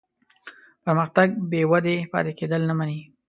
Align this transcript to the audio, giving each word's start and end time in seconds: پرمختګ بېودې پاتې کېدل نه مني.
پرمختګ 0.83 1.27
بېودې 1.51 1.95
پاتې 2.11 2.31
کېدل 2.39 2.61
نه 2.69 2.73
مني. 2.79 2.99